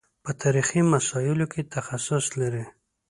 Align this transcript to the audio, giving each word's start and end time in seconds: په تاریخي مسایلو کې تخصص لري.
په 0.23 0.31
تاریخي 0.41 0.81
مسایلو 0.93 1.45
کې 1.53 1.69
تخصص 1.75 2.25
لري. 2.41 2.63